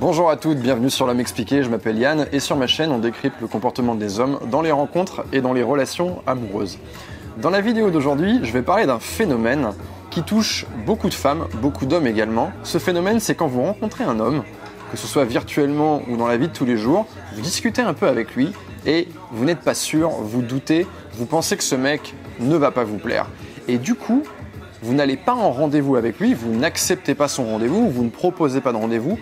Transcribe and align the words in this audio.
Bonjour 0.00 0.30
à 0.30 0.38
toutes, 0.38 0.60
bienvenue 0.60 0.88
sur 0.88 1.06
L'homme 1.06 1.20
expliqué, 1.20 1.62
je 1.62 1.68
m'appelle 1.68 1.98
Yann 1.98 2.26
et 2.32 2.40
sur 2.40 2.56
ma 2.56 2.66
chaîne 2.66 2.90
on 2.90 2.98
décrypte 2.98 3.38
le 3.42 3.46
comportement 3.46 3.94
des 3.94 4.18
hommes 4.18 4.38
dans 4.50 4.62
les 4.62 4.72
rencontres 4.72 5.26
et 5.30 5.42
dans 5.42 5.52
les 5.52 5.62
relations 5.62 6.22
amoureuses. 6.26 6.78
Dans 7.36 7.50
la 7.50 7.60
vidéo 7.60 7.90
d'aujourd'hui, 7.90 8.40
je 8.42 8.50
vais 8.50 8.62
parler 8.62 8.86
d'un 8.86 8.98
phénomène 8.98 9.72
qui 10.10 10.22
touche 10.22 10.64
beaucoup 10.86 11.10
de 11.10 11.14
femmes, 11.14 11.48
beaucoup 11.60 11.84
d'hommes 11.84 12.06
également. 12.06 12.50
Ce 12.62 12.78
phénomène, 12.78 13.20
c'est 13.20 13.34
quand 13.34 13.46
vous 13.46 13.60
rencontrez 13.60 14.02
un 14.04 14.20
homme, 14.20 14.42
que 14.90 14.96
ce 14.96 15.06
soit 15.06 15.26
virtuellement 15.26 16.00
ou 16.08 16.16
dans 16.16 16.26
la 16.26 16.38
vie 16.38 16.48
de 16.48 16.54
tous 16.54 16.64
les 16.64 16.78
jours, 16.78 17.06
vous 17.34 17.42
discutez 17.42 17.82
un 17.82 17.92
peu 17.92 18.08
avec 18.08 18.34
lui 18.34 18.52
et 18.86 19.06
vous 19.32 19.44
n'êtes 19.44 19.60
pas 19.60 19.74
sûr, 19.74 20.08
vous 20.08 20.40
doutez, 20.40 20.86
vous 21.12 21.26
pensez 21.26 21.58
que 21.58 21.62
ce 21.62 21.74
mec 21.74 22.14
ne 22.38 22.56
va 22.56 22.70
pas 22.70 22.84
vous 22.84 22.96
plaire. 22.96 23.26
Et 23.68 23.76
du 23.76 23.94
coup, 23.94 24.22
vous 24.80 24.94
n'allez 24.94 25.18
pas 25.18 25.34
en 25.34 25.52
rendez-vous 25.52 25.96
avec 25.96 26.18
lui, 26.20 26.32
vous 26.32 26.54
n'acceptez 26.54 27.14
pas 27.14 27.28
son 27.28 27.44
rendez-vous, 27.44 27.90
vous 27.90 28.02
ne 28.02 28.08
proposez 28.08 28.62
pas 28.62 28.72
de 28.72 28.78
rendez-vous 28.78 29.18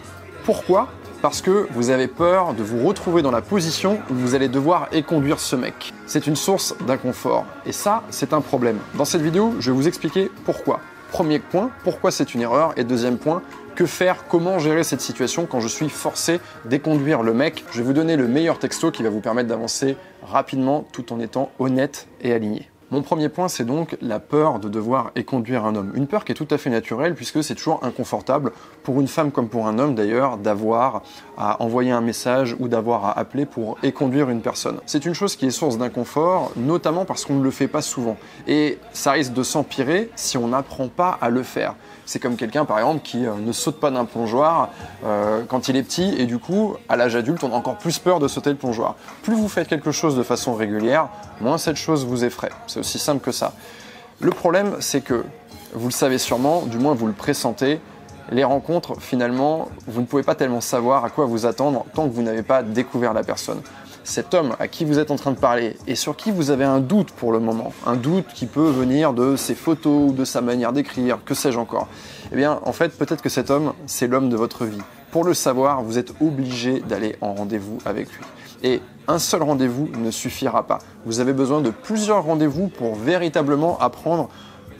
pourquoi 0.48 0.88
Parce 1.20 1.42
que 1.42 1.68
vous 1.72 1.90
avez 1.90 2.08
peur 2.08 2.54
de 2.54 2.62
vous 2.62 2.82
retrouver 2.86 3.20
dans 3.20 3.30
la 3.30 3.42
position 3.42 4.00
où 4.08 4.14
vous 4.14 4.34
allez 4.34 4.48
devoir 4.48 4.88
éconduire 4.92 5.40
ce 5.40 5.56
mec. 5.56 5.92
C'est 6.06 6.26
une 6.26 6.36
source 6.36 6.74
d'inconfort. 6.86 7.44
Et 7.66 7.72
ça, 7.72 8.02
c'est 8.08 8.32
un 8.32 8.40
problème. 8.40 8.78
Dans 8.94 9.04
cette 9.04 9.20
vidéo, 9.20 9.54
je 9.60 9.70
vais 9.70 9.76
vous 9.76 9.86
expliquer 9.86 10.30
pourquoi. 10.46 10.80
Premier 11.12 11.38
point, 11.38 11.70
pourquoi 11.84 12.10
c'est 12.10 12.32
une 12.32 12.40
erreur. 12.40 12.72
Et 12.78 12.84
deuxième 12.84 13.18
point, 13.18 13.42
que 13.74 13.84
faire, 13.84 14.24
comment 14.26 14.58
gérer 14.58 14.84
cette 14.84 15.02
situation 15.02 15.44
quand 15.44 15.60
je 15.60 15.68
suis 15.68 15.90
forcé 15.90 16.40
d'éconduire 16.64 17.22
le 17.22 17.34
mec? 17.34 17.66
Je 17.70 17.80
vais 17.80 17.84
vous 17.84 17.92
donner 17.92 18.16
le 18.16 18.26
meilleur 18.26 18.58
texto 18.58 18.90
qui 18.90 19.02
va 19.02 19.10
vous 19.10 19.20
permettre 19.20 19.50
d'avancer 19.50 19.98
rapidement 20.22 20.86
tout 20.92 21.12
en 21.12 21.20
étant 21.20 21.50
honnête 21.58 22.08
et 22.22 22.32
aligné. 22.32 22.70
Mon 22.90 23.02
premier 23.02 23.28
point, 23.28 23.48
c'est 23.48 23.66
donc 23.66 23.98
la 24.00 24.18
peur 24.18 24.60
de 24.60 24.70
devoir 24.70 25.10
éconduire 25.14 25.66
un 25.66 25.76
homme. 25.76 25.92
Une 25.94 26.06
peur 26.06 26.24
qui 26.24 26.32
est 26.32 26.34
tout 26.34 26.48
à 26.50 26.56
fait 26.56 26.70
naturelle 26.70 27.14
puisque 27.14 27.44
c'est 27.44 27.54
toujours 27.54 27.84
inconfortable 27.84 28.50
pour 28.82 28.98
une 28.98 29.08
femme 29.08 29.30
comme 29.30 29.50
pour 29.50 29.66
un 29.66 29.78
homme 29.78 29.94
d'ailleurs 29.94 30.38
d'avoir 30.38 31.02
à 31.36 31.62
envoyer 31.62 31.90
un 31.90 32.00
message 32.00 32.56
ou 32.58 32.66
d'avoir 32.66 33.04
à 33.04 33.18
appeler 33.18 33.44
pour 33.44 33.76
éconduire 33.82 34.30
une 34.30 34.40
personne. 34.40 34.80
C'est 34.86 35.04
une 35.04 35.12
chose 35.12 35.36
qui 35.36 35.44
est 35.44 35.50
source 35.50 35.76
d'inconfort, 35.76 36.50
notamment 36.56 37.04
parce 37.04 37.26
qu'on 37.26 37.34
ne 37.34 37.44
le 37.44 37.50
fait 37.50 37.68
pas 37.68 37.82
souvent. 37.82 38.16
Et 38.46 38.78
ça 38.94 39.12
risque 39.12 39.34
de 39.34 39.42
s'empirer 39.42 40.10
si 40.16 40.38
on 40.38 40.48
n'apprend 40.48 40.88
pas 40.88 41.18
à 41.20 41.28
le 41.28 41.42
faire. 41.42 41.74
C'est 42.08 42.20
comme 42.20 42.36
quelqu'un, 42.36 42.64
par 42.64 42.78
exemple, 42.78 43.02
qui 43.02 43.26
euh, 43.26 43.34
ne 43.38 43.52
saute 43.52 43.78
pas 43.78 43.90
d'un 43.90 44.06
plongeoir 44.06 44.70
euh, 45.04 45.42
quand 45.46 45.68
il 45.68 45.76
est 45.76 45.82
petit, 45.82 46.14
et 46.16 46.24
du 46.24 46.38
coup, 46.38 46.74
à 46.88 46.96
l'âge 46.96 47.14
adulte, 47.14 47.44
on 47.44 47.52
a 47.52 47.54
encore 47.54 47.76
plus 47.76 47.98
peur 47.98 48.18
de 48.18 48.28
sauter 48.28 48.48
le 48.48 48.56
plongeoir. 48.56 48.94
Plus 49.22 49.34
vous 49.34 49.46
faites 49.46 49.68
quelque 49.68 49.90
chose 49.90 50.16
de 50.16 50.22
façon 50.22 50.54
régulière, 50.54 51.10
moins 51.42 51.58
cette 51.58 51.76
chose 51.76 52.06
vous 52.06 52.24
effraie. 52.24 52.48
C'est 52.78 52.80
aussi 52.80 52.98
simple 53.00 53.24
que 53.24 53.32
ça. 53.32 53.54
Le 54.20 54.30
problème, 54.30 54.76
c'est 54.78 55.00
que, 55.00 55.24
vous 55.72 55.88
le 55.88 55.92
savez 55.92 56.18
sûrement, 56.18 56.62
du 56.62 56.78
moins 56.78 56.94
vous 56.94 57.08
le 57.08 57.12
pressentez, 57.12 57.80
les 58.30 58.44
rencontres, 58.44 59.00
finalement, 59.00 59.68
vous 59.88 60.00
ne 60.00 60.06
pouvez 60.06 60.22
pas 60.22 60.36
tellement 60.36 60.60
savoir 60.60 61.04
à 61.04 61.10
quoi 61.10 61.26
vous 61.26 61.44
attendre 61.44 61.86
tant 61.92 62.08
que 62.08 62.14
vous 62.14 62.22
n'avez 62.22 62.44
pas 62.44 62.62
découvert 62.62 63.14
la 63.14 63.24
personne 63.24 63.60
cet 64.04 64.32
homme 64.32 64.56
à 64.58 64.68
qui 64.68 64.86
vous 64.86 64.98
êtes 64.98 65.10
en 65.10 65.16
train 65.16 65.32
de 65.32 65.38
parler 65.38 65.76
et 65.86 65.94
sur 65.94 66.16
qui 66.16 66.30
vous 66.30 66.50
avez 66.50 66.64
un 66.64 66.80
doute 66.80 67.10
pour 67.10 67.30
le 67.30 67.40
moment, 67.40 67.74
un 67.84 67.94
doute 67.94 68.28
qui 68.32 68.46
peut 68.46 68.70
venir 68.70 69.12
de 69.12 69.36
ses 69.36 69.54
photos 69.54 70.14
de 70.14 70.24
sa 70.24 70.40
manière 70.40 70.72
d'écrire, 70.72 71.18
que 71.26 71.34
sais-je 71.34 71.58
encore, 71.58 71.88
eh 72.32 72.36
bien 72.36 72.58
en 72.64 72.72
fait 72.72 72.96
peut-être 72.96 73.20
que 73.20 73.28
cet 73.28 73.50
homme 73.50 73.74
c'est 73.86 74.06
l'homme 74.06 74.30
de 74.30 74.36
votre 74.36 74.64
vie. 74.64 74.80
Pour 75.10 75.24
le 75.24 75.34
savoir, 75.34 75.82
vous 75.82 75.98
êtes 75.98 76.14
obligé 76.22 76.80
d'aller 76.80 77.16
en 77.20 77.34
rendez-vous 77.34 77.78
avec 77.84 78.08
lui. 78.08 78.24
Et 78.62 78.80
un 79.08 79.18
seul 79.18 79.42
rendez-vous 79.42 79.88
ne 79.98 80.10
suffira 80.10 80.66
pas. 80.66 80.78
Vous 81.06 81.20
avez 81.20 81.32
besoin 81.32 81.60
de 81.60 81.70
plusieurs 81.70 82.22
rendez-vous 82.22 82.68
pour 82.68 82.94
véritablement 82.94 83.78
apprendre 83.80 84.28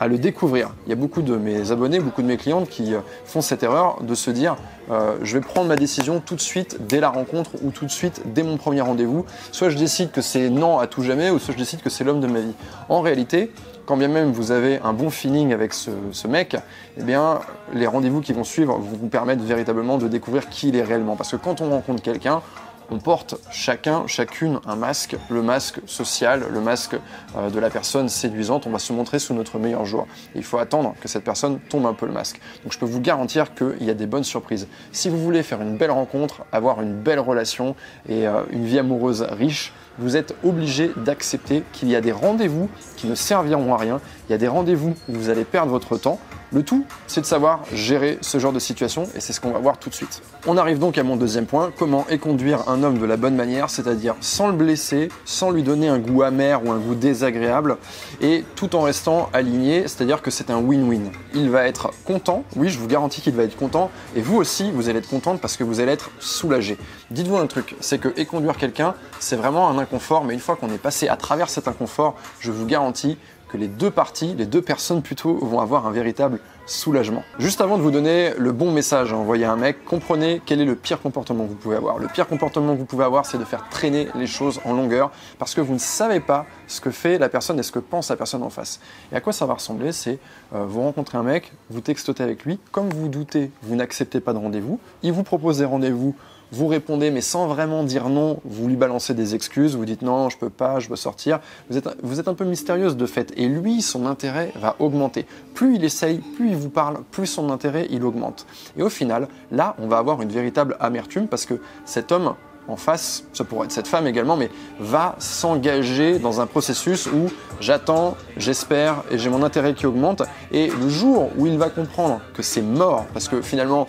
à 0.00 0.06
le 0.06 0.18
découvrir. 0.18 0.70
Il 0.86 0.90
y 0.90 0.92
a 0.92 0.96
beaucoup 0.96 1.22
de 1.22 1.36
mes 1.36 1.72
abonnés, 1.72 1.98
beaucoup 1.98 2.22
de 2.22 2.26
mes 2.26 2.36
clientes 2.36 2.68
qui 2.68 2.94
euh, 2.94 3.00
font 3.24 3.40
cette 3.40 3.64
erreur 3.64 4.00
de 4.02 4.14
se 4.14 4.30
dire 4.30 4.56
euh, 4.90 5.16
je 5.22 5.36
vais 5.36 5.40
prendre 5.40 5.66
ma 5.66 5.74
décision 5.74 6.20
tout 6.20 6.36
de 6.36 6.40
suite 6.40 6.78
dès 6.86 7.00
la 7.00 7.08
rencontre 7.08 7.50
ou 7.64 7.70
tout 7.70 7.84
de 7.84 7.90
suite 7.90 8.22
dès 8.32 8.44
mon 8.44 8.58
premier 8.58 8.80
rendez-vous. 8.80 9.24
Soit 9.50 9.70
je 9.70 9.76
décide 9.76 10.12
que 10.12 10.20
c'est 10.20 10.50
non 10.50 10.78
à 10.78 10.86
tout 10.86 11.02
jamais 11.02 11.30
ou 11.30 11.40
soit 11.40 11.52
je 11.52 11.58
décide 11.58 11.82
que 11.82 11.90
c'est 11.90 12.04
l'homme 12.04 12.20
de 12.20 12.28
ma 12.28 12.40
vie. 12.40 12.54
En 12.88 13.00
réalité, 13.00 13.50
quand 13.86 13.96
bien 13.96 14.08
même 14.08 14.30
vous 14.30 14.52
avez 14.52 14.78
un 14.84 14.92
bon 14.92 15.10
feeling 15.10 15.52
avec 15.52 15.74
ce, 15.74 15.90
mec, 16.28 16.56
eh 16.96 17.02
bien 17.02 17.40
les 17.72 17.86
rendez-vous 17.86 18.20
qui 18.20 18.32
vont 18.32 18.44
suivre 18.44 18.74
vont 18.74 18.96
vous 19.00 19.08
permettre 19.08 19.42
véritablement 19.42 19.98
de 19.98 20.06
découvrir 20.06 20.48
qui 20.48 20.68
il 20.68 20.76
est 20.76 20.84
réellement. 20.84 21.16
Parce 21.16 21.32
que 21.32 21.36
quand 21.36 21.60
on 21.60 21.70
rencontre 21.70 22.02
quelqu'un, 22.02 22.42
on 22.90 22.98
porte 22.98 23.36
chacun, 23.50 24.06
chacune 24.06 24.60
un 24.66 24.76
masque, 24.76 25.16
le 25.28 25.42
masque 25.42 25.80
social, 25.86 26.44
le 26.50 26.60
masque 26.60 26.96
euh, 27.36 27.50
de 27.50 27.58
la 27.58 27.70
personne 27.70 28.08
séduisante. 28.08 28.66
On 28.66 28.70
va 28.70 28.78
se 28.78 28.92
montrer 28.92 29.18
sous 29.18 29.34
notre 29.34 29.58
meilleur 29.58 29.84
jour. 29.84 30.06
il 30.34 30.44
faut 30.44 30.58
attendre 30.58 30.94
que 31.00 31.08
cette 31.08 31.24
personne 31.24 31.58
tombe 31.68 31.86
un 31.86 31.94
peu 31.94 32.06
le 32.06 32.12
masque. 32.12 32.40
Donc 32.62 32.72
je 32.72 32.78
peux 32.78 32.86
vous 32.86 33.00
garantir 33.00 33.54
qu'il 33.54 33.84
y 33.84 33.90
a 33.90 33.94
des 33.94 34.06
bonnes 34.06 34.24
surprises. 34.24 34.68
Si 34.92 35.08
vous 35.08 35.18
voulez 35.18 35.42
faire 35.42 35.60
une 35.60 35.76
belle 35.76 35.90
rencontre, 35.90 36.44
avoir 36.52 36.80
une 36.80 36.94
belle 36.94 37.20
relation 37.20 37.74
et 38.08 38.26
euh, 38.26 38.42
une 38.50 38.64
vie 38.64 38.78
amoureuse 38.78 39.22
riche, 39.22 39.72
vous 39.98 40.16
êtes 40.16 40.34
obligé 40.44 40.90
d'accepter 40.96 41.62
qu'il 41.72 41.88
y 41.88 41.96
a 41.96 42.00
des 42.00 42.12
rendez-vous 42.12 42.68
qui 42.96 43.06
ne 43.06 43.14
serviront 43.14 43.74
à 43.74 43.76
rien. 43.76 44.00
Il 44.28 44.32
y 44.32 44.34
a 44.34 44.38
des 44.38 44.48
rendez-vous 44.48 44.94
où 45.08 45.12
vous 45.12 45.30
allez 45.30 45.44
perdre 45.44 45.70
votre 45.70 45.96
temps 45.96 46.18
le 46.50 46.62
tout, 46.62 46.84
c'est 47.06 47.20
de 47.20 47.26
savoir 47.26 47.60
gérer 47.74 48.18
ce 48.22 48.38
genre 48.38 48.52
de 48.54 48.58
situation 48.58 49.04
et 49.14 49.20
c'est 49.20 49.34
ce 49.34 49.40
qu'on 49.40 49.50
va 49.50 49.58
voir 49.58 49.78
tout 49.78 49.90
de 49.90 49.94
suite. 49.94 50.22
On 50.46 50.56
arrive 50.56 50.78
donc 50.78 50.96
à 50.96 51.02
mon 51.02 51.16
deuxième 51.16 51.44
point, 51.44 51.70
comment 51.76 52.06
éconduire 52.08 52.70
un 52.70 52.82
homme 52.82 52.98
de 52.98 53.04
la 53.04 53.18
bonne 53.18 53.34
manière, 53.34 53.68
c'est-à-dire 53.68 54.14
sans 54.22 54.48
le 54.48 54.54
blesser, 54.54 55.10
sans 55.26 55.50
lui 55.50 55.62
donner 55.62 55.88
un 55.88 55.98
goût 55.98 56.22
amer 56.22 56.64
ou 56.64 56.70
un 56.70 56.78
goût 56.78 56.94
désagréable 56.94 57.76
et 58.22 58.44
tout 58.54 58.76
en 58.76 58.80
restant 58.80 59.28
aligné, 59.34 59.82
c'est-à-dire 59.82 60.22
que 60.22 60.30
c'est 60.30 60.50
un 60.50 60.58
win-win. 60.58 61.10
Il 61.34 61.50
va 61.50 61.66
être 61.66 61.90
content, 62.06 62.44
oui, 62.56 62.70
je 62.70 62.78
vous 62.78 62.86
garantis 62.86 63.20
qu'il 63.20 63.34
va 63.34 63.42
être 63.42 63.56
content 63.56 63.90
et 64.16 64.22
vous 64.22 64.36
aussi, 64.36 64.70
vous 64.70 64.88
allez 64.88 65.00
être 65.00 65.10
contente 65.10 65.42
parce 65.42 65.58
que 65.58 65.64
vous 65.64 65.80
allez 65.80 65.92
être 65.92 66.10
soulagé. 66.18 66.78
Dites-vous 67.10 67.38
un 67.38 67.46
truc, 67.46 67.74
c'est 67.80 67.96
que 67.96 68.12
éconduire 68.18 68.58
quelqu'un, 68.58 68.94
c'est 69.18 69.36
vraiment 69.36 69.70
un 69.70 69.78
inconfort, 69.78 70.24
mais 70.24 70.34
une 70.34 70.40
fois 70.40 70.56
qu'on 70.56 70.70
est 70.70 70.76
passé 70.76 71.08
à 71.08 71.16
travers 71.16 71.48
cet 71.48 71.66
inconfort, 71.66 72.16
je 72.38 72.52
vous 72.52 72.66
garantis 72.66 73.16
que 73.48 73.56
les 73.56 73.66
deux 73.66 73.90
parties, 73.90 74.34
les 74.36 74.44
deux 74.44 74.60
personnes 74.60 75.00
plutôt, 75.00 75.38
vont 75.38 75.60
avoir 75.60 75.86
un 75.86 75.90
véritable 75.90 76.38
soulagement. 76.66 77.22
Juste 77.38 77.62
avant 77.62 77.78
de 77.78 77.82
vous 77.82 77.90
donner 77.90 78.34
le 78.36 78.52
bon 78.52 78.72
message 78.72 79.14
à 79.14 79.16
envoyer 79.16 79.46
à 79.46 79.52
un 79.52 79.56
mec, 79.56 79.86
comprenez 79.86 80.42
quel 80.44 80.60
est 80.60 80.66
le 80.66 80.74
pire 80.74 81.00
comportement 81.00 81.44
que 81.44 81.48
vous 81.48 81.54
pouvez 81.54 81.76
avoir. 81.76 81.98
Le 81.98 82.08
pire 82.08 82.28
comportement 82.28 82.74
que 82.74 82.78
vous 82.78 82.84
pouvez 82.84 83.06
avoir, 83.06 83.24
c'est 83.24 83.38
de 83.38 83.44
faire 83.44 83.66
traîner 83.70 84.08
les 84.14 84.26
choses 84.26 84.60
en 84.66 84.74
longueur 84.74 85.10
parce 85.38 85.54
que 85.54 85.62
vous 85.62 85.72
ne 85.72 85.78
savez 85.78 86.20
pas 86.20 86.44
ce 86.66 86.82
que 86.82 86.90
fait 86.90 87.16
la 87.16 87.30
personne 87.30 87.58
et 87.58 87.62
ce 87.62 87.72
que 87.72 87.78
pense 87.78 88.10
la 88.10 88.16
personne 88.16 88.42
en 88.42 88.50
face. 88.50 88.80
Et 89.12 89.16
à 89.16 89.22
quoi 89.22 89.32
ça 89.32 89.46
va 89.46 89.54
ressembler 89.54 89.92
C'est 89.92 90.18
euh, 90.54 90.66
vous 90.68 90.82
rencontrez 90.82 91.16
un 91.16 91.22
mec, 91.22 91.54
vous 91.70 91.80
textotez 91.80 92.22
avec 92.22 92.44
lui, 92.44 92.60
comme 92.70 92.90
vous 92.90 93.08
doutez, 93.08 93.50
vous 93.62 93.76
n'acceptez 93.76 94.20
pas 94.20 94.34
de 94.34 94.38
rendez-vous, 94.38 94.78
il 95.02 95.12
vous 95.12 95.22
propose 95.22 95.56
des 95.56 95.64
rendez-vous 95.64 96.14
vous 96.52 96.66
répondez 96.66 97.10
mais 97.10 97.20
sans 97.20 97.46
vraiment 97.46 97.84
dire 97.84 98.08
non, 98.08 98.40
vous 98.44 98.68
lui 98.68 98.76
balancez 98.76 99.14
des 99.14 99.34
excuses, 99.34 99.76
vous 99.76 99.84
dites 99.84 100.02
non, 100.02 100.28
je 100.30 100.38
peux 100.38 100.50
pas, 100.50 100.80
je 100.80 100.88
veux 100.88 100.96
sortir. 100.96 101.40
Vous 101.70 101.76
êtes, 101.76 101.88
vous 102.02 102.20
êtes 102.20 102.28
un 102.28 102.34
peu 102.34 102.44
mystérieuse 102.44 102.96
de 102.96 103.06
fait 103.06 103.32
et 103.36 103.46
lui, 103.46 103.82
son 103.82 104.06
intérêt 104.06 104.52
va 104.56 104.76
augmenter. 104.78 105.26
Plus 105.54 105.76
il 105.76 105.84
essaye, 105.84 106.18
plus 106.18 106.50
il 106.50 106.56
vous 106.56 106.70
parle, 106.70 107.02
plus 107.10 107.26
son 107.26 107.50
intérêt 107.50 107.86
il 107.90 108.04
augmente. 108.04 108.46
Et 108.76 108.82
au 108.82 108.90
final, 108.90 109.28
là, 109.50 109.74
on 109.78 109.88
va 109.88 109.98
avoir 109.98 110.22
une 110.22 110.30
véritable 110.30 110.76
amertume 110.80 111.28
parce 111.28 111.46
que 111.46 111.60
cet 111.84 112.12
homme 112.12 112.34
en 112.68 112.76
face, 112.76 113.24
ça 113.32 113.44
pourrait 113.44 113.64
être 113.64 113.72
cette 113.72 113.88
femme 113.88 114.06
également, 114.06 114.36
mais 114.36 114.50
va 114.78 115.16
s'engager 115.18 116.18
dans 116.18 116.40
un 116.40 116.46
processus 116.46 117.06
où 117.06 117.30
j'attends, 117.60 118.16
j'espère 118.36 119.02
et 119.10 119.18
j'ai 119.18 119.30
mon 119.30 119.42
intérêt 119.42 119.74
qui 119.74 119.86
augmente. 119.86 120.22
Et 120.52 120.68
le 120.68 120.88
jour 120.88 121.30
où 121.38 121.46
il 121.46 121.56
va 121.56 121.70
comprendre 121.70 122.20
que 122.34 122.42
c'est 122.42 122.62
mort, 122.62 123.06
parce 123.14 123.28
que 123.28 123.40
finalement 123.40 123.86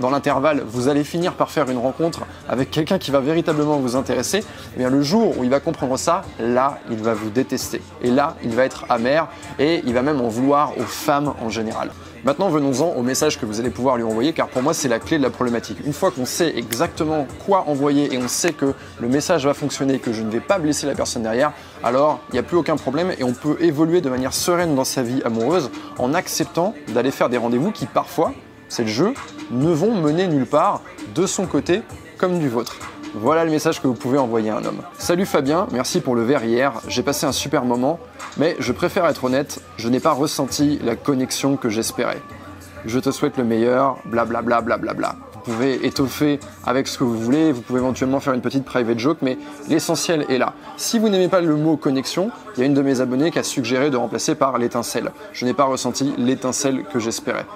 dans 0.00 0.10
l'intervalle, 0.10 0.62
vous 0.66 0.88
allez 0.88 1.04
finir 1.04 1.34
par 1.34 1.50
faire 1.50 1.70
une 1.70 1.78
rencontre 1.78 2.20
avec 2.48 2.70
quelqu'un 2.70 2.98
qui 2.98 3.10
va 3.10 3.20
véritablement 3.20 3.78
vous 3.78 3.96
intéresser, 3.96 4.44
eh 4.74 4.78
bien 4.78 4.90
le 4.90 5.02
jour 5.02 5.38
où 5.38 5.44
il 5.44 5.50
va 5.50 5.60
comprendre 5.60 5.96
ça, 5.98 6.22
là, 6.38 6.78
il 6.90 6.98
va 6.98 7.14
vous 7.14 7.30
détester. 7.30 7.82
Et 8.02 8.10
là, 8.10 8.36
il 8.42 8.54
va 8.54 8.64
être 8.64 8.84
amer 8.88 9.28
et 9.58 9.82
il 9.84 9.94
va 9.94 10.02
même 10.02 10.20
en 10.20 10.28
vouloir 10.28 10.76
aux 10.78 10.82
femmes 10.82 11.34
en 11.40 11.48
général. 11.48 11.90
Maintenant, 12.24 12.48
venons-en 12.48 12.96
au 12.96 13.02
message 13.02 13.38
que 13.38 13.46
vous 13.46 13.60
allez 13.60 13.70
pouvoir 13.70 13.96
lui 13.96 14.02
envoyer, 14.02 14.32
car 14.32 14.48
pour 14.48 14.60
moi, 14.60 14.74
c'est 14.74 14.88
la 14.88 14.98
clé 14.98 15.18
de 15.18 15.22
la 15.22 15.30
problématique. 15.30 15.78
Une 15.86 15.92
fois 15.92 16.10
qu'on 16.10 16.26
sait 16.26 16.52
exactement 16.56 17.28
quoi 17.46 17.64
envoyer 17.68 18.12
et 18.12 18.18
on 18.18 18.26
sait 18.26 18.52
que 18.52 18.74
le 19.00 19.08
message 19.08 19.46
va 19.46 19.54
fonctionner, 19.54 20.00
que 20.00 20.12
je 20.12 20.22
ne 20.22 20.30
vais 20.30 20.40
pas 20.40 20.58
blesser 20.58 20.86
la 20.86 20.94
personne 20.94 21.22
derrière, 21.22 21.52
alors 21.84 22.18
il 22.30 22.32
n'y 22.32 22.38
a 22.40 22.42
plus 22.42 22.56
aucun 22.56 22.76
problème 22.76 23.12
et 23.18 23.22
on 23.22 23.34
peut 23.34 23.56
évoluer 23.60 24.00
de 24.00 24.10
manière 24.10 24.34
sereine 24.34 24.74
dans 24.74 24.84
sa 24.84 25.02
vie 25.02 25.22
amoureuse 25.24 25.70
en 25.98 26.12
acceptant 26.12 26.74
d'aller 26.88 27.12
faire 27.12 27.28
des 27.28 27.38
rendez-vous 27.38 27.70
qui 27.70 27.86
parfois 27.86 28.32
c'est 28.68 28.82
le 28.82 28.88
jeu, 28.88 29.14
ne 29.50 29.70
vont 29.70 29.94
mener 29.94 30.26
nulle 30.26 30.46
part 30.46 30.82
de 31.14 31.26
son 31.26 31.46
côté 31.46 31.82
comme 32.18 32.38
du 32.38 32.48
vôtre. 32.48 32.76
Voilà 33.14 33.44
le 33.44 33.50
message 33.50 33.80
que 33.80 33.86
vous 33.86 33.94
pouvez 33.94 34.18
envoyer 34.18 34.50
à 34.50 34.56
un 34.56 34.64
homme. 34.64 34.82
Salut 34.98 35.24
Fabien, 35.24 35.66
merci 35.72 36.00
pour 36.00 36.14
le 36.14 36.22
verre 36.22 36.44
hier, 36.44 36.74
j'ai 36.88 37.02
passé 37.02 37.26
un 37.26 37.32
super 37.32 37.64
moment, 37.64 37.98
mais 38.36 38.56
je 38.58 38.72
préfère 38.72 39.06
être 39.06 39.24
honnête, 39.24 39.60
je 39.76 39.88
n'ai 39.88 40.00
pas 40.00 40.12
ressenti 40.12 40.78
la 40.84 40.94
connexion 40.94 41.56
que 41.56 41.68
j'espérais. 41.68 42.20
Je 42.84 42.98
te 42.98 43.10
souhaite 43.10 43.36
le 43.38 43.44
meilleur, 43.44 43.98
blablabla 44.04 44.60
blablabla. 44.60 44.92
Bla 44.92 45.12
bla. 45.12 45.28
Vous 45.48 45.54
pouvez 45.54 45.86
étoffer 45.86 46.40
avec 46.66 46.86
ce 46.86 46.98
que 46.98 47.04
vous 47.04 47.18
voulez, 47.18 47.52
vous 47.52 47.62
pouvez 47.62 47.78
éventuellement 47.78 48.20
faire 48.20 48.34
une 48.34 48.42
petite 48.42 48.66
private 48.66 48.98
joke, 48.98 49.18
mais 49.22 49.38
l'essentiel 49.70 50.26
est 50.28 50.36
là. 50.36 50.52
Si 50.76 50.98
vous 50.98 51.08
n'aimez 51.08 51.28
pas 51.28 51.40
le 51.40 51.56
mot 51.56 51.78
connexion, 51.78 52.30
il 52.54 52.60
y 52.60 52.62
a 52.64 52.66
une 52.66 52.74
de 52.74 52.82
mes 52.82 53.00
abonnées 53.00 53.30
qui 53.30 53.38
a 53.38 53.42
suggéré 53.42 53.88
de 53.88 53.96
remplacer 53.96 54.34
par 54.34 54.58
l'étincelle. 54.58 55.10
Je 55.32 55.46
n'ai 55.46 55.54
pas 55.54 55.64
ressenti 55.64 56.12
l'étincelle 56.18 56.84
que 56.92 56.98
j'espérais. 56.98 57.46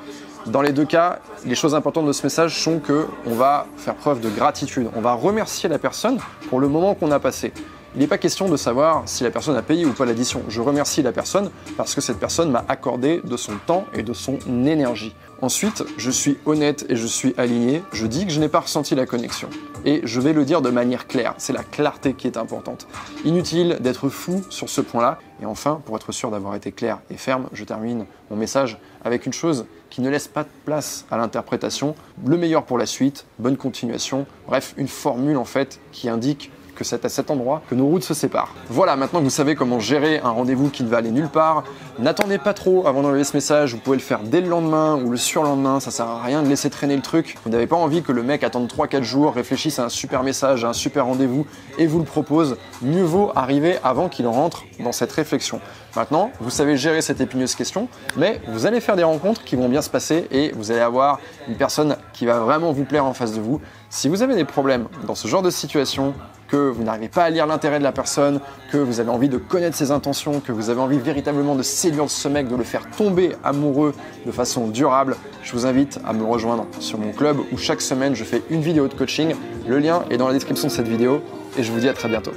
Dans 0.47 0.61
les 0.61 0.73
deux 0.73 0.85
cas, 0.85 1.21
les 1.47 1.55
choses 1.55 1.75
importantes 1.75 2.07
de 2.07 2.13
ce 2.13 2.25
message 2.25 2.61
sont 2.61 2.81
que 2.81 3.07
on 3.27 3.35
va 3.35 3.67
faire 3.77 3.95
preuve 3.95 4.21
de 4.21 4.29
gratitude. 4.29 4.89
On 4.97 5.01
va 5.01 5.13
remercier 5.13 5.69
la 5.69 5.79
personne 5.79 6.19
pour 6.49 6.59
le 6.59 6.67
moment 6.67 6.95
qu'on 6.95 7.13
a 7.13 7.21
passé. 7.21 7.53
Il 7.95 8.01
n'est 8.01 8.09
pas 8.09 8.19
question 8.19 8.49
de 8.49 8.57
savoir 8.57 9.03
si 9.07 9.23
la 9.23 9.31
personne 9.31 9.55
a 9.55 9.63
payé 9.63 9.85
ou 9.85 9.93
pas 9.93 10.05
l'addition. 10.05 10.43
Je 10.49 10.61
remercie 10.61 11.03
la 11.03 11.13
personne 11.13 11.51
parce 11.77 11.95
que 11.95 12.01
cette 12.01 12.19
personne 12.19 12.51
m'a 12.51 12.65
accordé 12.69 13.21
de 13.23 13.37
son 13.37 13.53
temps 13.67 13.85
et 13.93 14.03
de 14.03 14.13
son 14.15 14.39
énergie. 14.67 15.15
Ensuite, 15.43 15.85
je 15.97 16.11
suis 16.11 16.39
honnête 16.45 16.87
et 16.89 16.97
je 16.97 17.07
suis 17.07 17.35
aligné. 17.37 17.83
Je 17.93 18.07
dis 18.07 18.27
que 18.27 18.33
je 18.33 18.41
n'ai 18.41 18.49
pas 18.49 18.61
ressenti 18.61 18.95
la 18.95 19.07
connexion. 19.07 19.49
Et 19.85 20.01
je 20.05 20.21
vais 20.21 20.33
le 20.33 20.45
dire 20.45 20.63
de 20.63 20.71
manière 20.71 21.09
claire. 21.09 21.35
C'est 21.39 21.53
la 21.53 21.65
clarté 21.65 22.15
qui 22.15 22.29
est 22.29 22.37
importante. 22.37 22.87
Inutile 23.25 23.79
d'être 23.81 24.09
fou 24.09 24.43
sur 24.49 24.69
ce 24.69 24.81
point-là. 24.81 25.19
Et 25.43 25.47
enfin, 25.47 25.81
pour 25.85 25.97
être 25.97 26.13
sûr 26.13 26.31
d'avoir 26.31 26.55
été 26.55 26.71
clair 26.71 27.01
et 27.11 27.17
ferme, 27.17 27.49
je 27.53 27.65
termine 27.65 28.07
mon 28.31 28.37
message 28.37 28.79
avec 29.05 29.27
une 29.27 29.33
chose 29.33 29.67
qui 29.91 30.01
ne 30.01 30.09
laisse 30.09 30.29
pas 30.29 30.45
de 30.45 30.49
place 30.65 31.05
à 31.11 31.17
l'interprétation. 31.17 31.97
Le 32.25 32.37
meilleur 32.37 32.65
pour 32.65 32.79
la 32.79 32.87
suite, 32.87 33.27
bonne 33.39 33.57
continuation. 33.57 34.27
Bref, 34.47 34.73
une 34.77 34.89
formule 34.89 35.37
en 35.37 35.45
fait 35.45 35.81
qui 35.91 36.09
indique 36.09 36.51
c'est 36.83 37.05
à 37.05 37.09
cet 37.09 37.31
endroit 37.31 37.63
que 37.69 37.75
nos 37.75 37.87
routes 37.87 38.05
se 38.05 38.15
séparent. 38.15 38.55
Voilà, 38.69 38.97
maintenant 38.97 39.21
que 39.21 39.25
vous 39.25 39.31
savez 39.31 39.55
comment 39.55 39.81
gérer 39.81 40.19
un 40.19 40.31
rendez-vous 40.31 40.71
qui 40.71 40.83
ne 40.83 40.89
va 40.89 40.99
aller 40.99 41.11
nulle 41.11 41.29
part, 41.29 41.65
n'attendez 41.99 42.39
pas 42.39 42.55
trop 42.55 42.87
avant 42.87 43.03
d'enlever 43.03 43.25
ce 43.25 43.37
message, 43.37 43.75
vous 43.75 43.81
pouvez 43.81 43.97
le 43.97 44.03
faire 44.03 44.21
dès 44.21 44.41
le 44.41 44.49
lendemain 44.49 45.01
ou 45.03 45.11
le 45.11 45.17
surlendemain, 45.17 45.81
ça 45.81 45.91
sert 45.91 46.07
à 46.07 46.23
rien 46.23 46.43
de 46.43 46.49
laisser 46.49 46.71
traîner 46.71 46.97
le 46.97 47.03
truc. 47.03 47.37
Vous 47.45 47.51
n'avez 47.51 47.67
pas 47.67 47.77
envie 47.77 48.03
que 48.03 48.13
le 48.13 48.23
mec 48.23 48.45
attende 48.45 48.69
3-4 48.69 49.03
jours, 49.03 49.35
réfléchisse 49.35 49.79
à 49.79 49.85
un 49.85 49.89
super 49.89 50.23
message, 50.23 50.65
à 50.65 50.69
un 50.69 50.73
super 50.73 51.07
rendez-vous 51.07 51.47
et 51.79 51.87
vous 51.87 51.99
le 51.99 52.05
propose. 52.05 52.57
Mieux 52.83 53.05
vaut 53.05 53.33
arriver 53.35 53.79
avant 53.83 54.09
qu'il 54.09 54.27
rentre 54.27 54.65
dans 54.81 54.93
cette 54.93 55.13
réflexion. 55.13 55.61
Maintenant, 55.95 56.31
vous 56.41 56.51
savez 56.51 56.77
gérer 56.77 57.03
cette 57.03 57.21
épineuse 57.21 57.55
question, 57.55 57.89
mais 58.17 58.41
vous 58.49 58.65
allez 58.65 58.81
faire 58.81 58.97
des 58.97 59.03
rencontres 59.03 59.45
qui 59.45 59.57
vont 59.57 59.69
bien 59.69 59.83
se 59.83 59.91
passer 59.91 60.27
et 60.31 60.53
vous 60.53 60.71
allez 60.71 60.81
avoir 60.81 61.21
une 61.49 61.57
personne 61.57 61.97
qui 62.15 62.25
va 62.25 62.39
vraiment 62.39 62.73
vous 62.73 62.85
plaire 62.85 63.05
en 63.05 63.13
face 63.13 63.35
de 63.35 63.41
vous. 63.41 63.61
Si 63.91 64.09
vous 64.09 64.23
avez 64.23 64.35
des 64.35 64.45
problèmes 64.45 64.89
dans 65.07 65.15
ce 65.15 65.29
genre 65.29 65.43
de 65.43 65.51
situation, 65.51 66.15
que 66.53 66.57
vous 66.57 66.83
n'arrivez 66.83 67.09
pas 67.09 67.25
à 67.25 67.31
lire 67.31 67.47
l'intérêt 67.47 67.79
de 67.79 67.85
la 67.85 67.93
personne, 67.93 68.39
que 68.71 68.77
vous 68.77 69.01
avez 69.01 69.09
envie 69.09 69.31
de 69.31 69.39
connaître 69.39 69.75
ses 69.75 69.91
intentions, 69.91 70.41
que 70.41 70.53
vous 70.53 70.69
avez 70.69 70.81
envie 70.81 70.99
véritablement 70.99 71.55
de 71.55 71.63
séduire 71.63 72.11
ce 72.11 72.29
mec, 72.29 72.47
de 72.47 72.57
le 72.57 72.63
faire 72.63 72.91
tomber 72.91 73.33
amoureux 73.43 73.95
de 74.27 74.31
façon 74.33 74.69
durable, 74.69 75.17
je 75.43 75.53
vous 75.53 75.65
invite 75.65 75.99
à 76.07 76.13
me 76.13 76.25
rejoindre 76.25 76.67
sur 76.79 76.99
mon 76.99 77.13
club 77.13 77.39
où 77.53 77.57
chaque 77.57 77.81
semaine 77.81 78.15
je 78.15 78.25
fais 78.25 78.43
une 78.51 78.61
vidéo 78.61 78.87
de 78.87 78.95
coaching. 78.95 79.35
Le 79.67 79.79
lien 79.79 80.05
est 80.11 80.19
dans 80.19 80.27
la 80.27 80.35
description 80.35 80.69
de 80.69 80.73
cette 80.73 80.89
vidéo 80.89 81.23
et 81.57 81.63
je 81.63 81.73
vous 81.73 81.81
dis 81.81 81.89
à 81.89 81.95
très 81.95 82.11
bientôt. 82.11 82.33